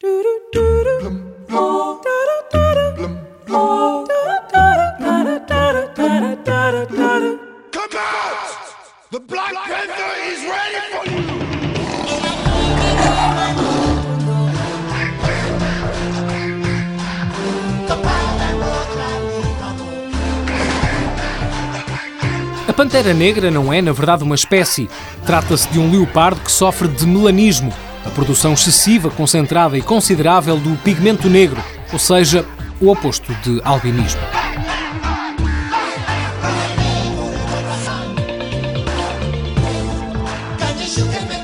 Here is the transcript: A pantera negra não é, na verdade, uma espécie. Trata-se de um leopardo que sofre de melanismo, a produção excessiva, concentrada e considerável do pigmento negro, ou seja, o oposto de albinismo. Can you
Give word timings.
A 0.00 0.04
pantera 22.72 23.12
negra 23.12 23.50
não 23.50 23.72
é, 23.72 23.82
na 23.82 23.90
verdade, 23.90 24.22
uma 24.22 24.36
espécie. 24.36 24.88
Trata-se 25.26 25.68
de 25.70 25.80
um 25.80 25.90
leopardo 25.90 26.40
que 26.40 26.52
sofre 26.52 26.86
de 26.86 27.04
melanismo, 27.04 27.72
a 28.08 28.10
produção 28.10 28.54
excessiva, 28.54 29.10
concentrada 29.10 29.76
e 29.78 29.82
considerável 29.82 30.56
do 30.56 30.76
pigmento 30.78 31.28
negro, 31.28 31.62
ou 31.92 31.98
seja, 31.98 32.44
o 32.80 32.90
oposto 32.90 33.32
de 33.42 33.60
albinismo. 33.62 34.20
Can 40.98 41.32
you 41.32 41.37